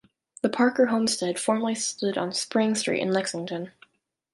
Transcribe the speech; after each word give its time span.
The 0.41 0.49
Parker 0.49 0.87
homestead 0.87 1.37
formerly 1.37 1.75
stood 1.75 2.17
on 2.17 2.33
Spring 2.33 2.73
Street 2.73 3.01
in 3.01 3.13
Lexington. 3.13 3.71